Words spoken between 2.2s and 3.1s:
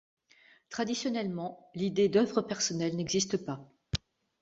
personnelle